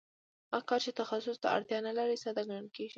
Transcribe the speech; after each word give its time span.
هغه 0.53 0.65
کار 0.69 0.79
چې 0.85 0.91
تخصص 1.01 1.37
ته 1.43 1.47
اړتیا 1.55 1.77
نلري 1.87 2.17
ساده 2.23 2.41
ګڼل 2.49 2.67
کېږي 2.75 2.89